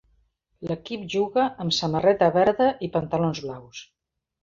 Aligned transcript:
L'equip 0.69 1.03
juga 1.17 1.45
amb 1.65 1.77
samarreta 1.81 2.33
verda 2.41 2.73
i 2.89 2.93
pantalons 2.99 3.47
blaus. 3.49 3.89